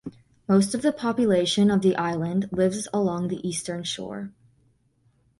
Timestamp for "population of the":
0.91-1.95